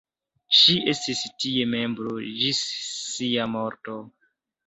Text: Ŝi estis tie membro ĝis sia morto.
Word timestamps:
Ŝi 0.59 0.75
estis 0.93 1.19
tie 1.43 1.67
membro 1.73 2.15
ĝis 2.39 2.61
sia 3.11 3.47
morto. 3.59 3.99